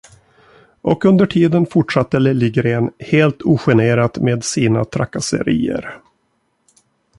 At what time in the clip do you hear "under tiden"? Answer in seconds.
1.05-1.65